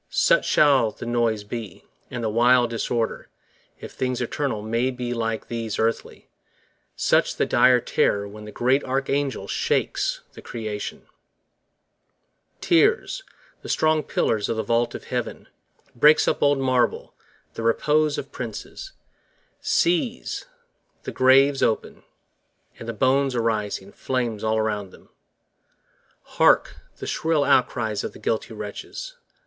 [0.09, 3.27] Such shall the noise be, and the wild disorder
[3.79, 6.27] (If things eternal may be like these earthly), 10
[6.95, 11.05] Such the dire terror when the great Archangel Shakes the creation;
[12.61, 13.21] Tears
[13.61, 15.47] the strong pillars of the vault of Heaven,
[15.95, 17.13] Breaks up old marble,
[17.53, 18.93] the repose of princes,
[19.59, 20.47] Sees
[21.03, 22.01] the graves open,
[22.79, 25.09] and the bones arising, 15 Flames all around them.
[26.23, 29.15] Hark, the shrill outcries of the guilty wretches!